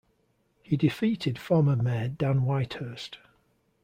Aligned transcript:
He 0.63 0.77
defeated 0.77 1.37
former 1.37 1.75
Mayor 1.75 2.07
Dan 2.07 2.39
Whitehurst. 2.41 3.19